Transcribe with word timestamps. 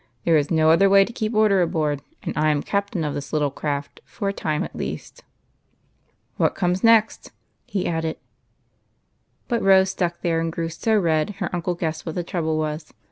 There 0.25 0.35
is 0.35 0.49
no 0.49 0.71
other 0.71 0.89
way 0.89 1.05
to 1.05 1.13
keep 1.13 1.35
order 1.35 1.61
aboard, 1.61 2.01
and 2.23 2.35
I 2.35 2.49
am 2.49 2.63
cajitain 2.63 3.07
of 3.07 3.13
this 3.13 3.31
little 3.31 3.51
craft, 3.51 3.99
for 4.03 4.27
a 4.29 4.33
time 4.33 4.63
at 4.63 4.75
least. 4.75 5.23
What 6.37 6.55
comes 6.55 6.83
next?" 6.83 7.31
But 7.71 8.15
Rose 9.61 9.91
stuck 9.91 10.21
there, 10.23 10.39
and 10.39 10.51
grew 10.51 10.69
so 10.69 10.97
red, 10.97 11.35
her 11.35 11.49
uucIq 11.49 11.77
guessed 11.77 12.07
what 12.07 12.15
that 12.15 12.25
trouble 12.25 12.57
was. 12.57 12.91